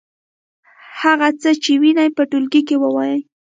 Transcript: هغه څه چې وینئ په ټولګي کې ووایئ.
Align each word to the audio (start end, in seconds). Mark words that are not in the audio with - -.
هغه 1.01 1.27
څه 1.41 1.49
چې 1.63 1.71
وینئ 1.81 2.09
په 2.17 2.23
ټولګي 2.29 2.61
کې 2.67 2.75
ووایئ. 2.79 3.17